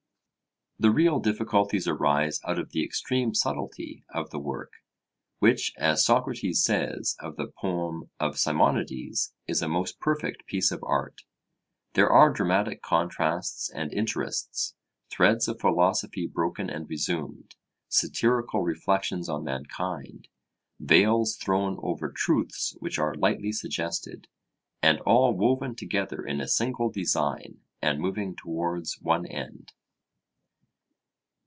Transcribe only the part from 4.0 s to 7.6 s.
of the work, which, as Socrates says of the